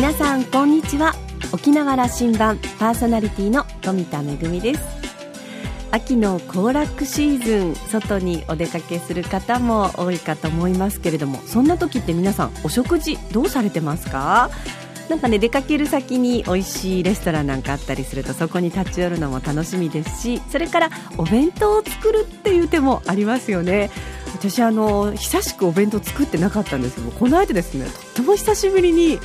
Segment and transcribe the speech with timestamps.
[0.00, 1.14] 皆さんこんにちは。
[1.52, 4.80] 沖縄羅針盤パーソナリティの富田恵です。
[5.90, 14.48] 秋の行楽シーズン外にお出かけする方も多いかと思いますけれどもそんな時って皆さんお食事どうされてますか？
[15.10, 23.90] なんかね出かける先に美味しいレストランなんかあったりするとそこに立ち寄るのも楽しみですしそれからお弁当を作るっていう手もありますよね。
[24.32, 29.18] 私あの久しくお弁当作ってなかったんですけどこの間ですねとっても久しぶりに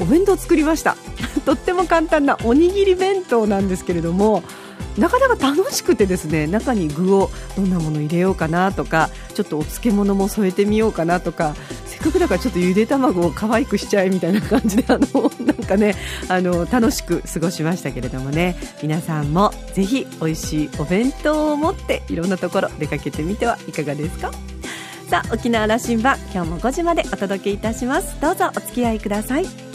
[0.00, 0.96] お弁当作りました。
[1.44, 4.42] とっても簡単なおにぎり弁当なんですけれども
[4.96, 11.54] なかなか楽しくてですね中に具をどんなもの入れようかなとかちょっとお漬物も添えてみようかなとか
[11.86, 15.96] せっかくだからちょっとゆで卵を可愛くしちゃえみたいな感じであのなんかね
[16.28, 18.56] あの楽しく過ごしましたけれどもね。
[18.82, 24.30] 皆さんもぜひ美味しいお弁当を持っていろんなところ出かけてみてはいかがですか？
[25.08, 28.20] さあ沖縄羅針盤今日も5時までお届けいたします。
[28.20, 29.71] どうぞお付き合いください。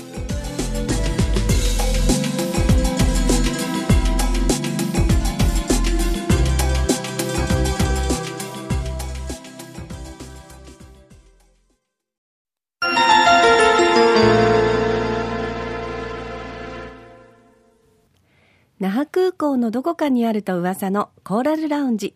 [18.80, 22.14] 那覇空港のどこかにあると噂のコーラルラウンジ。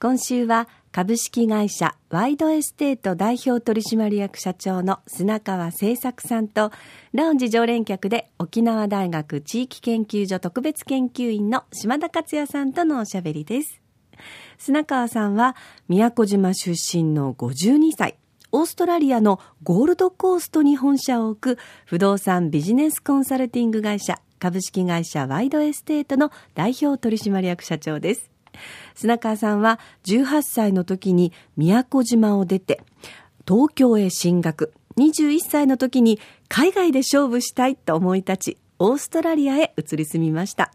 [0.00, 6.70] 今週は株式会社ワイドエステート代表取締役社長の砂川盛作さんと
[7.12, 13.82] ラウンジ常連客で沖縄大学地域研究所特別研究員の島田勝也さんとのおしゃべりです。
[14.56, 15.56] 砂川さんは
[15.88, 18.16] 宮古島出身の52歳
[18.50, 28.30] オーストラリアのゴールドコーストに本社を置く不動産ビジネスコンサルティング会社株式会社ワイドエステートの代表取締役社長です。
[28.94, 32.80] 砂川さんは18歳の時に宮古島を出て
[33.46, 34.72] 東京へ進学。
[34.98, 40.72] 21歳の時に海外で勝負したいと思い立ち、オーストラリアへ移り住みました。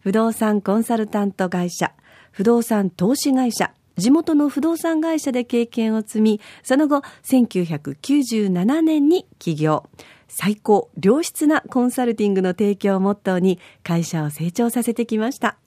[0.00, 1.92] 不動産コンサルタント会社、
[2.30, 9.90] 不動産投資会社、地元の不動産会社で経験を積み、その後、1997年に起業。
[10.30, 15.58] 最高良質なコンサルティングの提供をモットーに会社を成長させてきました。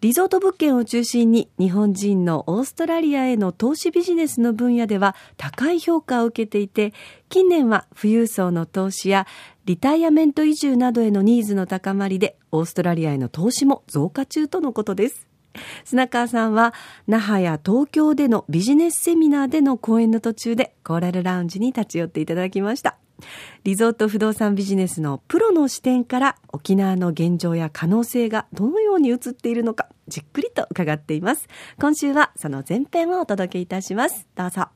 [0.00, 6.92] リゾート物件を中心に日本人のオーストラリアへの投資ビジネスの分野では高い評価を受けていて、
[7.28, 9.28] 近年は富裕層の投資や
[9.64, 15.28] リタイアメント移住などへのニーズの高まりでオーストラリアへの投資も増加中とのことです。
[15.84, 16.74] 砂川さんは
[17.06, 23.01] 那覇や東京でのビジネスセミナーでの講演の途中でコーラルラウンジに立ち寄っていただきました。
[23.64, 31.48] リゾート不動産ビジネスのプロの視点から沖縄の現状や可能性がどのように映っているのかじっくりと伺っています。
[31.80, 34.26] 今週はその前編をお届けいたします。
[34.34, 34.68] どうぞ。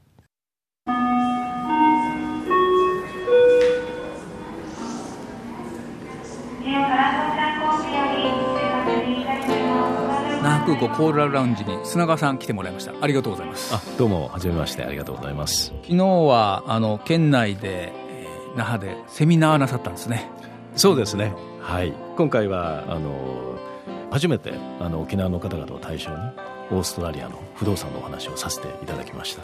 [10.42, 12.94] 那覇空港コーラルラウンジに砂川さん来てもらいました。
[13.00, 13.74] ありがとうございます。
[13.74, 14.84] あどうもはじめまして。
[14.84, 15.72] ありがとうございます。
[15.82, 17.92] 昨日はあの県内で
[18.56, 20.28] 那覇でセミナーなさったんですね。
[20.74, 21.32] そうですね。
[21.60, 21.92] はい。
[22.16, 23.58] 今回はあの
[24.10, 26.16] 初めてあの沖縄の方々を対象に
[26.70, 29.42] オーストラリアの不動産のお話をさせていただきました、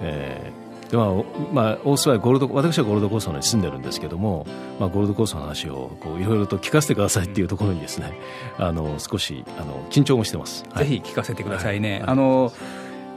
[0.00, 1.06] えーでまあ
[1.52, 4.46] まあ、オーストラリアゴールド私はゴールドコーストに住んでるんですけども、
[4.78, 8.12] まあ、ゴールドコーストの話をいろいろと聞かせてくださいっていうところにですね
[8.58, 12.52] あの少しあの緊張もしてます、ぜひ聞かせてくださいね、はい、あの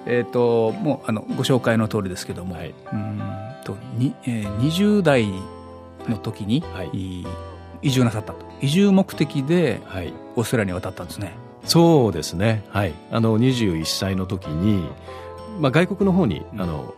[0.08, 5.28] えーと、もうあのご紹介の通りですけども、はい、うんとに、えー、20代
[6.08, 7.26] の時に、はい、
[7.82, 8.46] 移住なさったと。
[8.62, 9.82] 移住目的で
[10.36, 11.34] オーストラリアに渡ったんですね。
[11.66, 14.88] そうですね、はい、あの21歳の時に、
[15.60, 16.94] まあ、外国の方にあの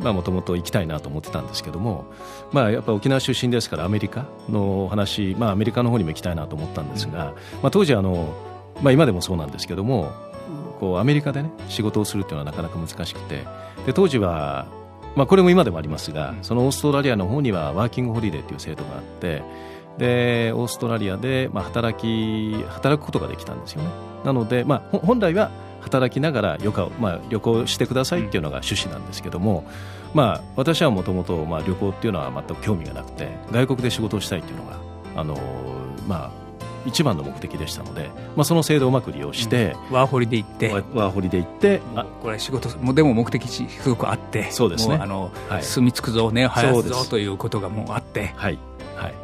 [0.00, 2.04] もともと行きたいなと思ってたんですけども、
[2.52, 8.34] まあ、やっぱ沖縄出身ですからアメリカの話、まあ、アメリカの方にも行きたいなと思ったんですが、まあ、当時あの、
[8.82, 10.12] まあ、今でもそうなんですけども
[10.80, 13.44] こうアメリカでね仕事をするっていうのはなかなか難しくて
[13.86, 14.66] で当時は、
[15.16, 19.42] まあ、これも今でもありますがそのオーストラリアの方にはワーキングホリデーという制度があって
[19.98, 23.90] でオーストラリアで、まあ、働き働くことができたんですよね。
[24.24, 25.50] なので、まあ、本来は
[25.80, 29.64] 働きながら旅行,、まあ、旅行してくださいっていうのが趣旨なんですけども、
[30.14, 34.76] まあ、私はもともと旅行っていうのは全く興味がなくて外国で仕事をしたいっていうのが
[35.16, 35.36] あの、
[36.06, 36.47] まあ、
[36.86, 40.68] 一番の目的でしたので、まあ、その制度をうまく利用して、うん、ワーホリで行って。
[40.68, 44.96] ワーホリで行ってあこれ仕事もでも目的地すごくあってそうですね。
[44.96, 46.88] あの、はい、住み着くぞ根を生やす。
[46.88, 48.32] ぞということがもうあって。
[48.36, 48.58] はい。
[48.96, 49.14] はい。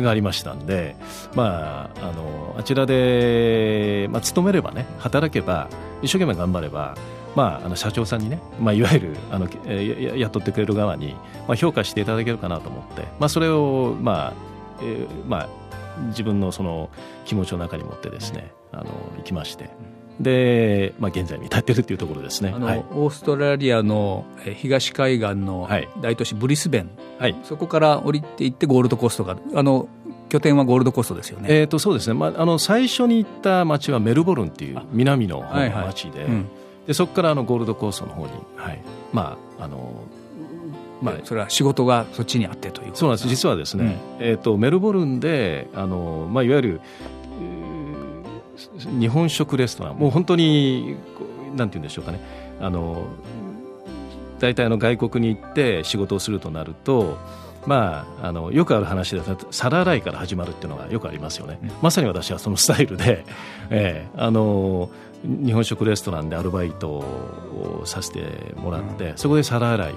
[0.00, 0.96] がありましたんで、
[1.34, 5.68] まあ、あのあちらで、まあ、勤めればね働けば
[6.00, 6.96] 一生懸命頑張れば
[7.34, 11.14] まあ、あの社長さんにね、まあ、いわゆるあの、えー、雇ってくれる側に、
[11.48, 14.34] まあ、評価していただけるかなと思って、まあ、それを、まあ
[14.82, 15.48] えーまあ、
[16.08, 16.90] 自分のその
[17.24, 18.84] 気持ちの中に持ってですねあの
[19.18, 19.70] 行きまして。
[20.20, 22.52] で、まあ、現在に至っているというところですね。
[22.54, 24.24] あの、はい、オーストラリアの
[24.56, 25.68] 東海岸の
[26.00, 29.88] 大都市ブリスベン、はい、そこから降りていってゴールドコーストがあの
[30.28, 31.48] 拠点はゴールドコーストですよね。
[31.50, 36.28] えー、とそうですね、まあ、あの最初に行った町はメルボルンっていう南の方の町で、はい。
[36.28, 36.48] はいうん、
[36.86, 38.80] でそこからあのゴールドコーストの方に、はい。
[39.12, 40.04] まああの
[41.02, 43.28] まあ、それは仕事がそっちにあってというそうなんです。
[43.28, 46.80] 実はですね、うん、えーと、メルボルンであの、まあ、いわゆる
[49.00, 50.96] 日本食レストランもう本当に
[51.56, 52.20] なんて言うんでしょうかね。
[52.60, 53.04] あの
[54.38, 57.16] 大体の外国に行って仕事をするとなると
[57.66, 63.24] まあ、あのよくある話で皿洗いから始まるっていうのがよくありますよね、うん、まさに私はそのスタイルで、
[63.70, 64.90] えー、あの
[65.24, 69.94] 日本食レストランでアルバイトをさせてもらって、うん、そこで皿洗いを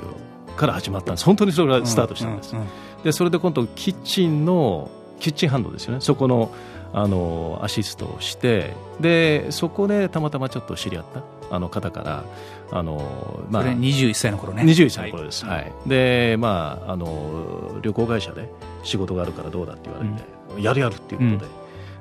[0.55, 1.25] から始まったんです。
[1.25, 2.55] 本当にそれがスタートしたんです、
[3.03, 6.01] でそれで今度キッチンのキッチンハンドですよね。
[6.01, 6.51] そこの
[6.93, 11.23] あのアシストをしてでそこでたまたまちょっと知り合った
[11.53, 12.23] あの方から
[12.71, 14.63] あの、まあ、それ21歳の頃ね。
[14.63, 18.49] 21歳の頃です、はい、はい、でまああの旅行会社で
[18.83, 20.23] 仕事があるからどうだって言われて、
[20.55, 21.51] うん、やるやるっていうことで、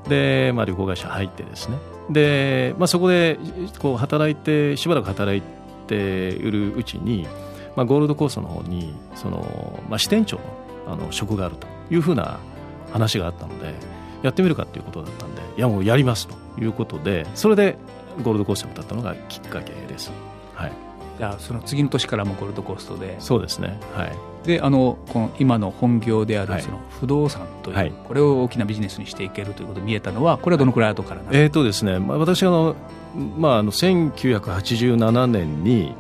[0.05, 1.79] うん、で、まあ、旅行会社入ってですね。
[2.11, 3.37] で、まあ、そこで
[3.81, 5.43] こう働いてしばらく働い
[5.89, 7.27] ているうちに、
[7.77, 10.43] まあ、ゴールドコーストの方にその、まあ、支店長の
[10.87, 12.39] あの職があるというふうな
[12.93, 13.75] 話があったので
[14.23, 17.79] やってみるかということだったんでいやもうやりますということでそれで
[18.23, 20.13] ゴールドコーストに立ったのがきっかけです。
[20.55, 20.73] はい。
[21.19, 23.17] じゃあその次の年からもゴールドコーストで。
[23.19, 23.79] そうですね。
[23.95, 24.17] はい。
[24.47, 32.77] であのこの今の本業であるその不動産という、はい、これを大きなビジネスにしていけるということが見えたのはこれはどのくらい後からなんえーとですね、まあ、私あの、
[33.39, 35.95] まあ、あの1987年に、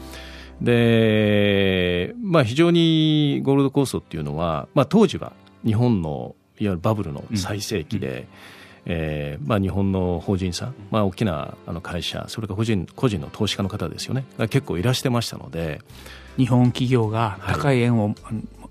[0.61, 5.31] で、まあ、非常にゴールドコーストっていうのは、まあ、当時は
[5.65, 8.27] 日本のいわゆるバブルの最盛期で、うんうん、
[8.91, 14.25] えー、まあ、日本の法人さん、まあ、大きなあの会社それから個人個人の投資家の方ですよね。
[14.49, 15.81] 結構いらしてましたので
[16.37, 18.15] 日本企業が高い円を、はい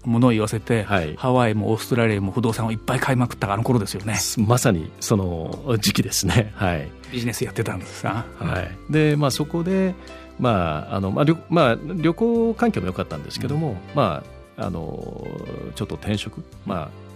[0.05, 4.17] ものを言わせて、はい、ハワイもオーストラリアも不動産をいっぱい買いまくったあの頃ですよね。
[4.38, 9.94] まさにその 時期ですね、はい、ビジネスやってたんですか、はい、で、まあ、そこで、
[10.38, 14.23] まああのまあ旅まあ、旅行環境も良かったんですけども、うん、ま
[14.56, 15.26] あ、あの
[15.75, 17.07] ちょっと転職、まあ、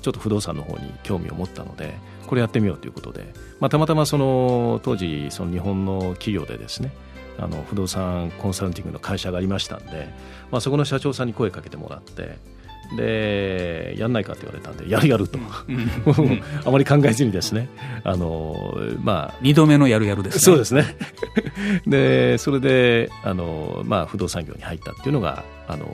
[0.00, 1.94] ちょっと不動産の方に興味を持ったので
[2.26, 6.92] これやってみようということで、まあ、たまたまその当時その日本の企業でですね
[7.38, 10.08] あの不動産コンサルティングの会社がありましたんで、
[10.50, 12.38] まあ、そこの社長さんに声かけてもらって
[12.96, 15.38] でやんないかって言われたんでやるやると、
[16.64, 17.68] あまり考えずにですね。
[18.04, 20.40] あの、まあ、2度目のやるやるですね。
[20.40, 20.96] そうですね。
[21.86, 25.86] でそれであの、まあ、不動産業に入ったっていうのがあの、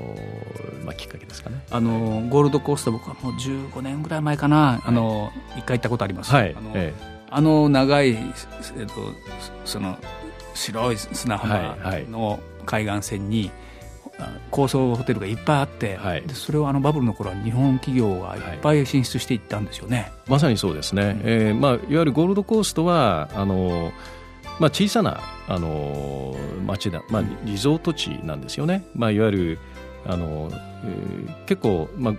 [0.84, 1.64] まあ、きっかけですかね。
[1.70, 4.82] あのゴールドコースト僕はもう15年ぐらい前かな。
[4.84, 8.92] あの一回行ったことあります、はい、あのええ、あの長い、えっと、
[9.64, 9.96] その
[10.54, 11.76] 白い砂浜
[12.10, 13.50] の海岸線に、
[14.50, 23.92] 高層ホテルがいっぱいあって、はい、でそれをあのバブルの頃は日本企業がいっぱい進出していったんですよね、はい、まさにそうですね、うん、えー、まあ、いわゆるゴールドコーストはあの、
[24.58, 26.36] まあ、小さなあの
[26.66, 29.58] 町だ、まあ、リゾート地なんですよね、まあ、いわゆる
[30.06, 30.50] あの、
[30.84, 32.14] えー、結構、まあ、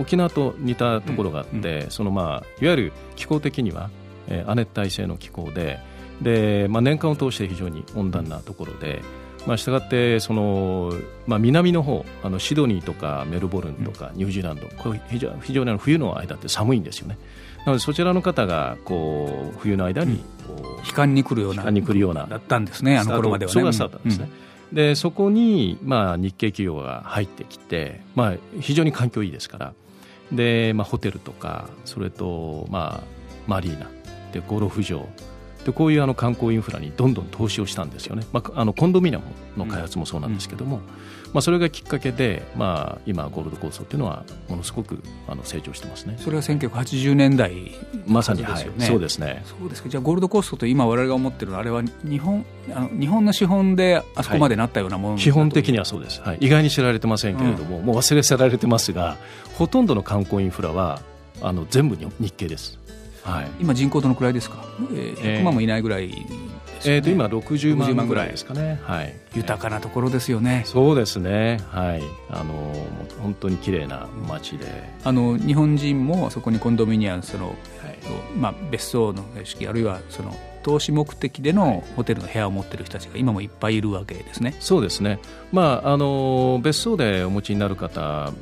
[0.00, 3.90] 沖縄と似たところがあって、うん、そのまあ、いわゆる気候的には、
[4.28, 5.78] えー、亜熱帯性の気候で
[6.20, 9.02] で、まあ、年間を通して非常に温暖なところで。
[9.46, 10.92] まあ、したがってその、
[11.26, 17.16] まあ、南の方あのシドニーとかメルボルンとかニュージーランド、これ非常非常に冬の間って寒いんですよね。
[17.60, 23.60] なのでそちらの方がこう冬の間にこう、悲観に来るような悲観に来るようなだったんですねあの頃まではね。
[23.60, 24.28] そがスタートですね。
[24.70, 29.74] うん、でそこに、まあ、日系企業が入ってきて、まあ、非常に環境いいですから
[30.32, 33.04] で、まあ、ホテルとかそれと、まあ、
[33.46, 33.88] マリーナ
[34.32, 35.08] でゴルフ場
[35.66, 39.24] でこういうあの観光インフラにどんどん投資をしたんですよね、まあ、あのコンドミニアム
[39.56, 40.82] の開発もそうなんですけども、うん、
[41.32, 46.16] まあ、それがきっかけで、まあ、今、ゴールド構想というのはものすごくあの成長してますね。
[46.20, 47.72] それは1980年代、
[48.06, 49.42] まさに、はい、そうですね。
[49.44, 49.88] そうですか。
[49.88, 59.16] じゃあゴールドコーストと今、我々が思ってるのはあれは日本あの日本の資本であそこまでなったようなもの、はい、基本的にはそうです、はい、意外に知られてませんけれども、うん、もう忘れ去られてますが
[59.54, 61.00] ほとんどの観光インフラは
[61.42, 62.85] あの全部日系です。
[63.26, 71.60] はい、今人口どのくらいですか、えー、100万もいないぐらいですよね、えー、と今60万ぐらいですかね、はい、豊かなところですよね、そうですね。
[71.70, 72.02] はい。
[72.30, 72.72] あの
[73.20, 74.66] 本当に綺麗な街で。
[75.02, 77.56] あの日本人もそこにコンドミニアムその、はい。
[78.38, 80.34] まあ、別荘の形式あるいはその
[80.66, 84.56] 投資目的でのホテルの部屋を持っている人たちが今もいっぱいいるわけですね。
[84.58, 85.20] そうですね、
[85.52, 88.32] まあ、あの別荘でお持ちになる方、ま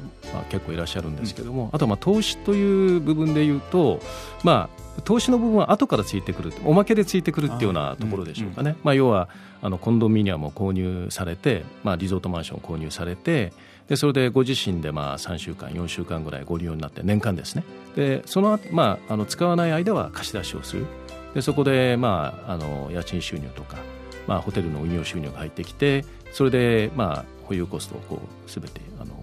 [0.41, 4.01] あ、結構いらっしゃるんですけども、うん、あとまあ投資という部分でいうと、
[4.43, 9.29] まあ、投資の部分は後からついてくるおまけでついてくるっていうようなところでしょうかね、うんうん、まあ、要は
[9.61, 13.53] あのコンドミニアムを購入されて、まあ、リゾートマンションを購入されて
[13.89, 17.65] でそれでご自身でまあ3週間4週間ぐらいご利用になって年間ですね。
[17.95, 20.87] でその、まあ、あの使わない間は貸し出しをする
[21.35, 23.79] でそこで、まあ、あの家賃収入とか、
[24.27, 29.15] まあ、ホテルの運用収入が入ってきてそれで、まあ、保有コストをこう全てあの、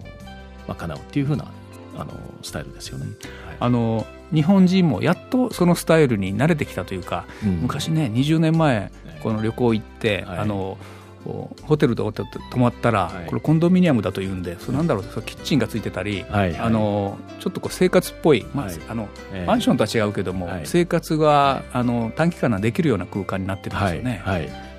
[0.68, 1.51] まあ、叶うっていうふうな
[1.96, 3.06] あのスタイルですよね。
[3.48, 8.91] はい、あの日本人もやっとそのスタイルに慣れてきたというか、うん、昔ね20年前
[9.22, 10.77] この旅行行って、はい、あの
[11.24, 12.25] ホテルと泊
[12.58, 19.08] まったら、これコンドミニアムだというんで、それなんだろうキッチンがついてたり、あのちょっとこう生活っぽい、まあ、あの
[19.46, 24.22] マンションとは違うけども、生活があの短期間でできるような空間になってるんですよね。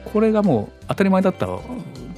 [0.05, 1.47] これがもう当たり前だった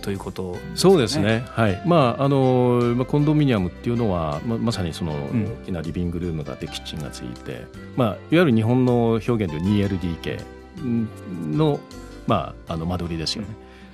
[0.05, 1.83] ということ、ね、そうですね、はい。
[1.87, 7.65] まああのコンドミニアムっていうのはままさにその大きなリビングルームがあってキッチンがついて、
[7.97, 10.41] まあ、いわゆる日本の表現で 2LDK
[11.57, 11.81] の,、
[12.27, 13.49] まあ、あの間取りですよね。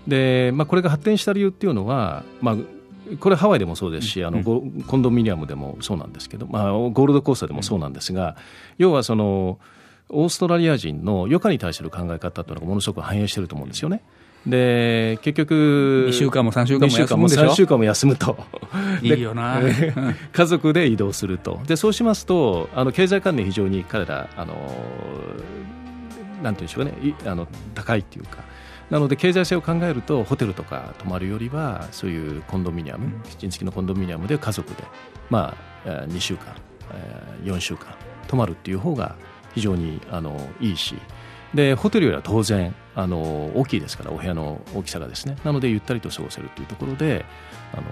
[0.06, 2.56] で、まあ、これが発展した理由っていうのは、まあ、
[3.18, 8.36] これハワイでもそうですし、あのコンドミニアムでもそうなんですけど、まあ、ゴールドコースターでもそうなんですが、
[8.78, 9.58] 要はその
[10.08, 14.02] オーストラリア人の余暇に対する考え方というのがものすごく反映していると思うんですよね。
[14.46, 18.38] で結局2週間も3週間も休むでしょ？3週間も休むと。
[19.02, 19.60] いいよな。
[20.32, 21.60] 家族で移動すると。
[21.66, 24.54] でそうしますとあの経済関連非常に彼らあの
[26.42, 26.94] なんていうんでしょうね。
[27.26, 28.38] あの高いっていうか
[28.90, 34.84] なので経済性を考えるとホテルとか泊まるよりはそういうコンドミニアム、キッチン付きのコンドミニアムで家族で、
[35.30, 35.56] ま
[35.86, 36.54] あ、2週間
[37.44, 37.94] 4週間
[38.26, 39.16] 泊まるっていう方が
[39.54, 40.96] 非常にあのいいし
[41.54, 47.24] でホテルよりは当然あの大きいですからお部屋の大きさがですねなのでゆったりと過ごせるというところで
[47.72, 47.82] あの、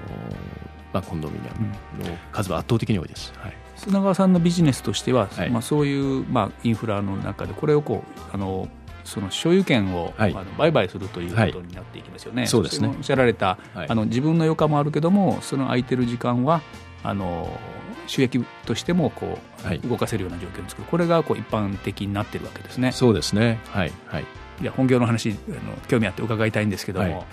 [0.93, 1.55] まあ、コンドミニア
[2.01, 3.33] ムの数は圧倒的に多いです。
[3.37, 3.57] はい。
[3.77, 8.69] 砂川さんのビジネスとしては、はい、まあ、そういう、まあ、インフラの中でこれをこうあの
[9.09, 12.43] その所有権を、はい、あの売買するということになっていきますよね。
[12.43, 12.89] はい、そうですね。
[12.89, 16.61] おっしゃられた、はい、あの自分の余暇もあるけどもその空いてる時間は
[17.03, 17.59] あの
[18.07, 19.39] 収益としてもこ
[19.85, 20.89] う、動かせるような状況を作る。
[20.91, 22.93] これがこう一般的になっているわけですね。
[22.93, 23.61] そうですね。
[23.69, 23.93] はい。
[24.07, 24.25] はい。
[24.61, 27.27] いや本業の話あの興味あって伺いたいんですけども、はい、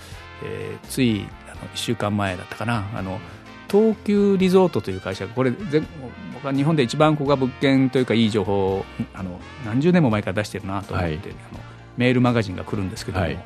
[0.44, 2.84] えー、ついあの1週間前だったかな。
[2.94, 3.20] あの
[3.70, 5.86] 東急リゾートという会社これ全
[6.34, 11.18] 僕は日本で一番ここが物件というかいい情報をあの何十年も前から出してるなと思って、はい、
[11.50, 11.60] あの
[11.96, 13.38] メールマガジンが来るんですけども、はい、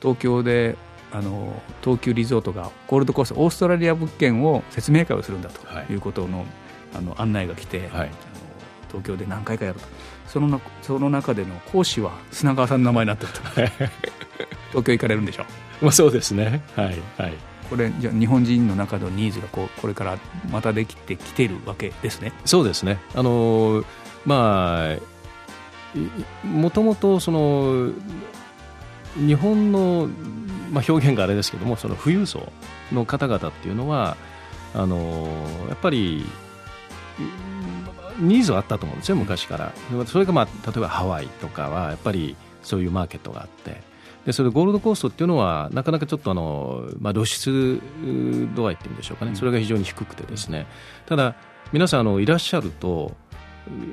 [0.00, 0.76] 東京で
[1.12, 5.60] あの東急リゾートがゴールドコーストオーストラリア物件を説明会をするんだと
[5.92, 5.96] い。
[5.96, 6.44] うことの,、
[6.94, 8.06] あの案内が来て、あの
[8.88, 9.86] 東京で何回かやると。
[10.26, 13.40] そのその中での講師は砂川さんの名前になってると。
[14.70, 15.44] 東京行かれるんでしょ？
[15.80, 16.60] う、まあ、そうですね。
[16.74, 17.34] はいはい
[17.68, 20.18] これじゃ日本人の中のニーズがこうこれから
[20.50, 22.32] またできてきてるわけですね。
[22.44, 22.98] そうですね。
[23.14, 23.84] あの
[24.24, 24.98] まあ
[26.44, 27.90] もともとその
[29.16, 30.08] 日本の、
[30.70, 32.52] まあ、表現があれですけどもその富裕層
[32.92, 34.16] の方々っていうのは
[34.74, 35.26] あの
[35.68, 36.26] やっぱり
[38.18, 39.72] ニーズはあったと思うんですよ昔から。
[40.06, 43.95] それが、まあ、例えばハワイとかはやっぱりそういうマーケットがあって。
[44.26, 47.80] でそれゴールドコーストっていうのはなかなかちょっとあの、まあ、露出
[48.54, 49.36] 度合いっていうんでしょうかね。
[49.36, 50.66] それが非常に低くてですね。
[51.06, 51.36] ただ
[51.72, 53.12] 皆さんあのいらっしゃると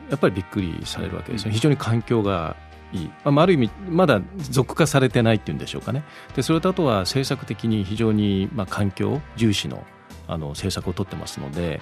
[0.09, 2.55] やっぱりびっくりされるわけですね非常に環境が
[2.91, 6.03] いい、まあ、ある意味まだ俗化されてないっていうんでしょうかね。
[6.35, 9.83] でそれとあとは政策的に非常にまあ環境重視の
[10.27, 11.81] あの政策を取ってますので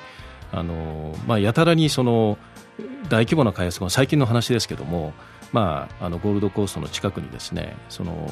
[0.51, 2.37] あの、まあ、やたらにその
[3.09, 5.13] 大規模な開発が最近の話ですけども、
[5.51, 8.29] まあ、あのゴールドコーストの近くにですねその、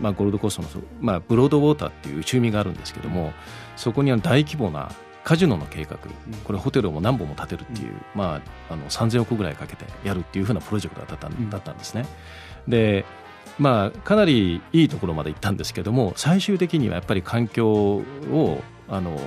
[0.00, 0.68] まあ、ゴールドコーストの、
[1.00, 3.32] まあ、ブロードウォーターっていう内海があるんですけども
[3.76, 4.90] そこには大規模な
[5.24, 5.98] カジノの計画、
[6.42, 12.06] これホテルを何本も建てるっていう、まあ、あの3000億ぐらいかけてやるっていうふうなプロジェクトだっただったんですね。
[12.66, 13.04] で
[13.58, 19.20] まあ、かなりいいところまで行ったんですけども最終的にはやっぱり環境をあの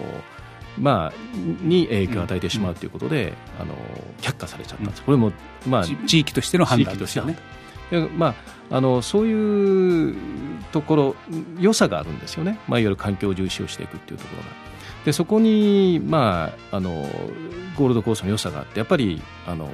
[0.78, 3.76] まあ、に影響を与えてしまうということで、うん、あの
[4.22, 5.32] 却下されちゃったんです、これも、
[5.68, 7.38] まあ、地域としての判断ですよね。
[8.18, 8.36] ま
[8.72, 10.16] あ、あのそういう
[10.72, 11.16] ところ
[11.60, 14.50] 良さがあるんですよね、まあ、いわゆる環境重視をしていくっていうところが。
[15.06, 17.06] でそこに、まあ、あの
[17.78, 19.72] ゴールドコーストの良さがあってやっぱりあの、ま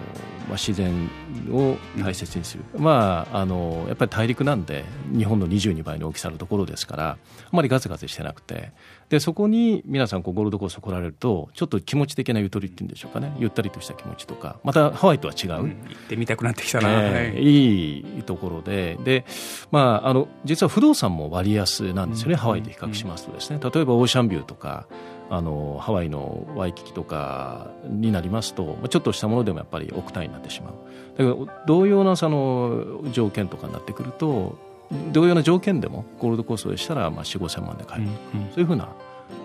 [0.50, 1.10] あ、自然
[1.50, 4.84] を大切にする、うん、まあ、あのやっぱり大陸なんで
[5.16, 7.18] 日本の22倍の大きさのところですからあ
[7.54, 8.72] まりガツガツしてなくて
[9.12, 13.36] でそこに皆さんこうゴールドコースト来られるとちょっと気持ち的なゆとりっていうんでしょうかね。
[13.40, 14.58] ゆったりとした気持ちとか。
[14.64, 18.20] またハワイとは違う、うん、行ってみたくなってきたな、えー、い。
[18.20, 18.98] いところで。
[19.04, 19.26] で、
[19.70, 23.60] まあ、あの実は不動産も割安なんですよね、うん、ハワイで比較しますとですね。
[23.62, 24.88] 例えばオーシャンビューとか
[25.30, 30.74] あのハワイのワイキキとかになりますとちょっとしたものでもやっぱり億単位になってしまう。
[31.12, 34.71] だけど同様なその条件とかになってくると
[35.12, 38.90] 同様な条件でもゴールドコーストでしたらまあ4 5千万で買える、うんうん、そういうふうな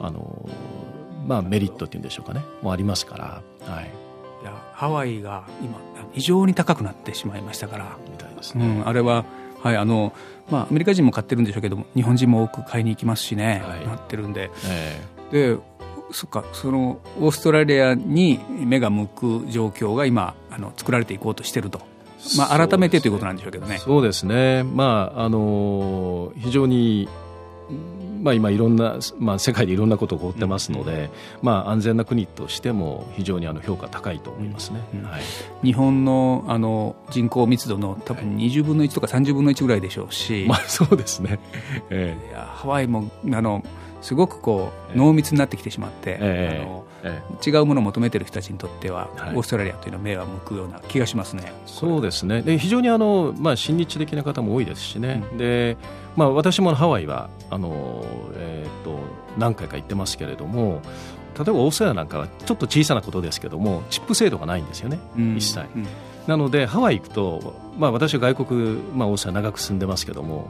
[0.01, 0.49] あの、
[1.27, 2.43] まあ、メリットっていうんでしょうかね。
[2.63, 3.91] もありますから、はい、
[4.43, 5.79] いやハワイが今
[6.15, 7.97] 異常に高くなってしまいましたから。
[8.11, 9.25] みたいですね、うん、あれは
[9.63, 10.13] はいあの
[10.49, 15.63] まあ、アメリカ人も買ってるんでしょうけども日本人も多く買いに行きますしね、はい、なってるんで、えー、で
[16.13, 21.81] そっかそのオーストラリアに目が向く状況が今あの作られていこうとしてると。
[22.37, 23.79] まあ、改めてということなんでしょうけどね。
[23.79, 27.09] そうですね、まああの非常に
[28.23, 31.11] まあ、今、いろんな、まあ、世界でいろんなことが起こってますので、うんうん、
[31.43, 35.23] まあ、安全な国としても非常にあの評価高いと思いますね、うんうん、はい、
[35.63, 41.39] 日本のあの人口密度の多分20分の1とか30分の1ぐらいでしょうし、まあ、そうですね、
[41.91, 43.63] えー、ハワイもあの
[44.03, 51.53] すごくこう濃密になってきてしまって、えー、あのえー、違うものを求めている人たちにとっては、はい、オーストラリアというのは目は向くような気がしますね。
[51.67, 52.43] そうですね。
[52.43, 55.77] で非常にあの、まあ、親日的な方も多いですしね、うん、で
[56.17, 58.99] まあ、私もハワイはあの、えーと、
[59.37, 60.81] 何回か行ってますけれども
[61.37, 65.61] 例えばオーストラリアなんかはちょっと小さなことですけどもチップ制度がないんですよね、うん、一切。
[65.77, 65.87] うん、
[66.27, 68.61] なのでハワイ行くと、まあ、私は外国、
[68.95, 70.49] まあ、オーストラリア長く住んでますけども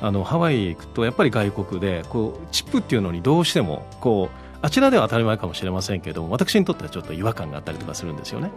[0.00, 8.50] あのハワイ行くとやっぱり外国でこうチップっていうのにどうしてもこうあちらでは当たり前かもしれませんけども私にとってはちょっと違和感があったりとかするんですよね。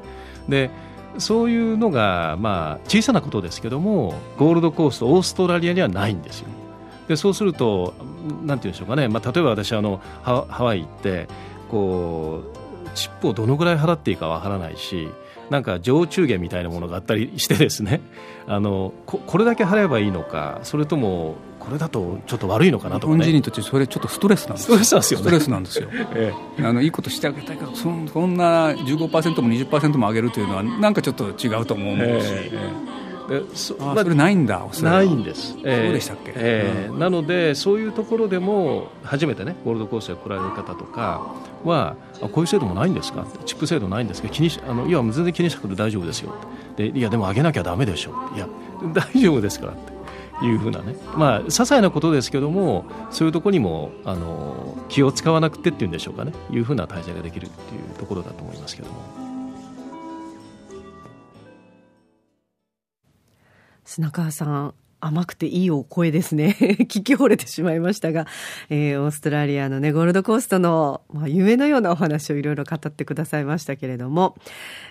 [0.48, 0.70] で
[1.18, 6.48] そういうのが、まあ、小さなことですけどもゴールドコーストオーストラリアにはないんですよ。
[7.08, 7.96] でそうすると
[8.46, 11.28] なんていうんでしょうかね、まあ、例えば私あのハワイ行って
[11.70, 12.44] こ
[12.86, 15.10] うチップをどのぐらい払っていいかわからないし
[15.50, 18.02] なんか常駐源みたいなものがあったりしてですね。
[18.48, 25.02] あのここれだけ払えばいいのかそれともこれだとちょっと悪いのかなとか、ね、日本人にとってそれちょっとストレスなんですよ。
[25.02, 33.09] ストレスなんですよ、ね、ストレスなんですよ、 ええ、あのいいことしてあげたいけどそそんな15%も20%も上げるというのはなんかちょっと違うと思うし、ええ
[33.54, 41.22] そあそれないんだないんです、えー、そうでしたっけ、えー、うん、なのでそういうところでも初めてねゴールドコーストへ来られる方とか
[41.64, 43.26] はあこういう制度もないんですか？
[43.46, 44.30] チップ制度ないんですか？
[44.30, 46.34] 気にしあのいや全然気にしなくて大丈夫ですよ。
[46.76, 48.14] でいやでも上げなきゃだめでしょ。
[48.36, 48.48] いや
[48.94, 49.76] 大丈夫ですからっ
[50.40, 59.29] ていうふうなね、まあ、些細なことですけども、そういうところにもあの気を使わなくてっていうんでしょうかね、いうふうな体制ができるっていうところだと思いますけども。
[63.92, 66.56] 砂川さん、甘くていいお声ですね。
[66.60, 68.28] 聞き惚れてしまいましたが、
[68.70, 74.36] えー、オーストラリアのね、ゴールドコーストの、まあ、夢のようなお話をいろいろ語ってくださいましたけれども、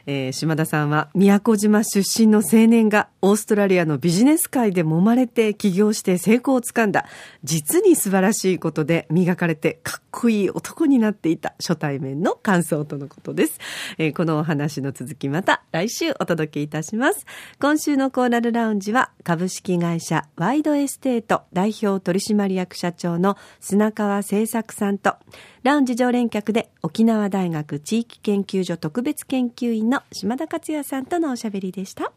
[0.06, 7.04] えー、島田さんは、宮古島出身の青年が、オーストラリアのビジネス界で揉まれて起業して成功をつかんだ、
[7.44, 13.58] 実に素晴らしいことで磨かれてかっこいい男になっていた初対面の感想とのことです。
[13.98, 17.26] えー、このお話の続きまた来週お届けいたします。
[17.60, 19.97] 今週のコーラルラウンジは、株式会社
[20.36, 25.16] ワイドエステート代表取締役社長の砂川盛作さんと、
[25.62, 32.12] ラウンジ常連客で沖縄大学地域研究所特別研究員の島田勝也さんとのおしゃべりでした。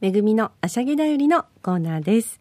[0.00, 2.38] めぐみのあしゃぎだよりのコーナーです。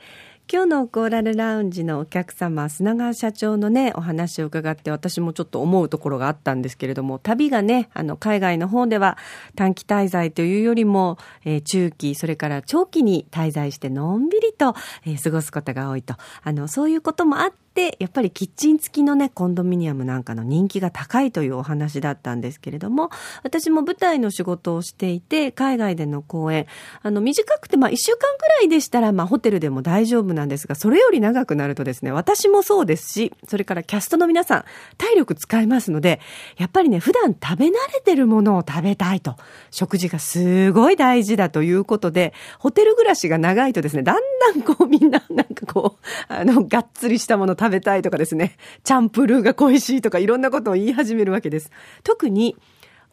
[0.49, 9.17] 今日のコーラルラウンジのお客様、砂川社長のね、お話を伺って私もちょっと思うところがあったんですけれども、旅がね、あの、海外の方では
[9.57, 14.73] 短期滞在というよりも、えー、中期、それから長期に滞在してのんびりと、
[15.05, 16.15] えー、過ごすことが多いと。
[16.43, 23.11] あの、そういうこともあって、で、やっぱりキッチン付きのね、コンドミニアムなんかの人気が高いというお話だったんですけれども、
[23.43, 26.65] 私も舞台の仕事をしていて、海外での公演、
[27.03, 34.65] あの、短くて、まあ、一週間くらいでしたら、まあ、ホテルでも大丈夫なんですが、それより長くなるとですね、私もそうですし、それからキャストの皆さん、
[34.97, 36.19] 体力使いますので、
[36.57, 39.35] やっぱりね、普段食べ慣れてるものを食べたいと、
[39.69, 44.21] 食事がすごい大事だということで、ホテル暮らしが長いとですね、だん
[44.55, 51.69] だんこうみんな、なんかこう、あの、がっつりしたもの食べ食べたいとかですね、チャンプルーが恋しいとかいろんなことを言い始めるわけです。
[52.03, 52.55] 特に、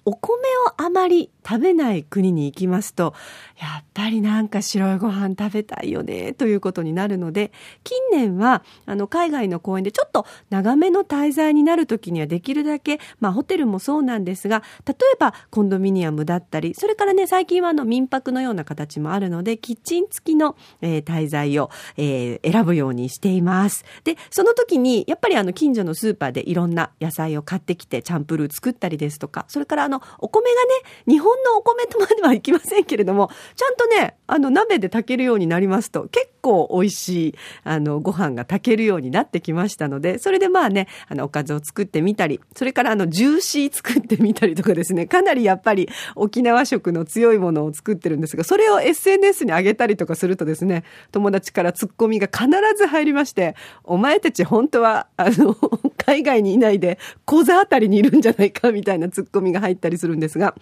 [0.04, 0.34] お米
[0.66, 3.14] をあまり食べない国に行きますと、
[3.60, 7.52] やっぱりなんか白いご飯食べたいよね、ということになるので、
[7.84, 23.84] 近年は、あの、海外の公園でちょっと長めの滞在になるときにはできるだけ、まあ、ホテルもそうなんですが、例えばコンドミニアムだったり、それからね、最近はあの、民泊のような形もあるので、キッチン付きの、えー、滞在を、えー、選ぶようにしています。
[24.04, 30.68] で、その時に、やっぱりあの、近所のスーパーでいろんな野菜を買ってきて、チャンプルー作ったりですとか、それからあの、お米がね、
[31.06, 55.56] 日本のお米とまではいきませんけれども、ちゃんとね、あの、鍋で炊けるようになりますと、結構美味しい、あの、ご飯が炊けるようになってきましたので、それでまあね、あの、おかずを作ってみたり、それからあの、ジューシー作ってみたりとかですね、かなりやっぱり沖縄食の強いものを作ってるんですが、それを SNS に上げたりとかするとですね、友達からツッコミが必ず入りまして、お前たち本当は、あの、
[55.96, 60.54] 海外にいないで、小座あたりにいるんじゃないかみたいなツッコミが入ってたりするんですが、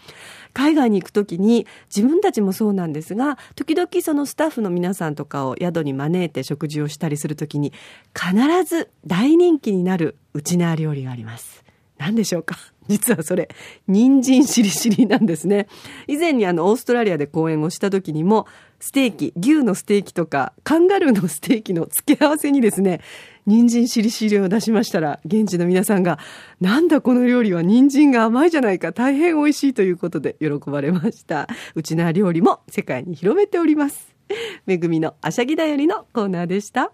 [0.52, 7.72] 海外に行くときに自分たちもそうなんですが、時々そのスタッフの皆さんとかを宿に招いて食事をしたりするときに、
[8.14, 11.62] 必ず大人気になるウチナー料理があります。
[11.98, 12.56] 何でしょうか？
[12.88, 13.48] 実はそれ、
[13.86, 15.68] 人参しりしりなんですね。
[16.08, 18.46] 以前にあの、オーストラリアで講演をした時にも、
[18.82, 23.00] ステーキ、牛のステーキとか、カンガルーのステーキの付け合わせにですね、
[23.46, 26.18] 人参しりしりを出しましたら、現地の皆さんが、
[26.60, 31.46] なんだこの料理は人参が甘いじゃないか、大変美味しいということで喜ばれました。
[31.76, 34.16] うちな料理も世界に広めております。
[34.66, 36.90] めぐみのあしゃぎだよりのコーナーでした。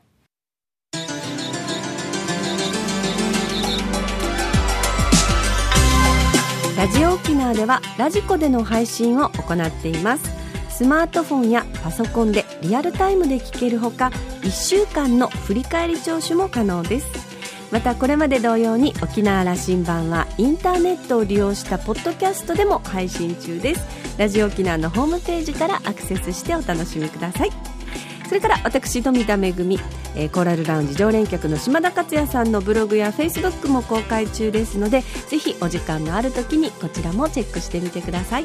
[6.77, 10.38] ラジオ沖縄ではラジコでの配信を行っています
[10.79, 14.13] スマートフォンやパソコンでリアルタイムで聞けるほか
[14.43, 17.09] 1週間の振り返り聴取も可能です。
[17.73, 23.85] またこれまで同様に沖縄羅針盤はインターネットを利用したポッドキャストでも配信中です。
[24.19, 27.51] ラジオ沖縄のホームページからアクセスしてお楽しみください。
[28.29, 38.45] それから私富田恵、えー、コーラルラウンジ常連客の島田克也さんのブログやフェイスブックも公開中ですのでぜひお時間のある時にこちらもチェックしてみてください。